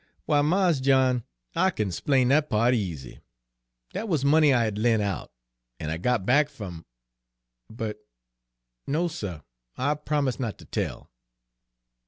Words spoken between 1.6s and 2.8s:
kin 'splain dat part